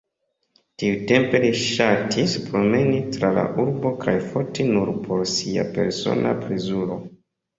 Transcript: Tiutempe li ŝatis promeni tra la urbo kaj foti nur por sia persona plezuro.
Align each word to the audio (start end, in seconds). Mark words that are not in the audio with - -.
Tiutempe 0.83 1.41
li 1.43 1.49
ŝatis 1.63 2.31
promeni 2.45 3.01
tra 3.17 3.29
la 3.37 3.43
urbo 3.65 3.91
kaj 4.05 4.15
foti 4.31 4.67
nur 4.71 4.91
por 5.05 5.23
sia 5.35 5.67
persona 5.79 6.33
plezuro. 6.43 6.99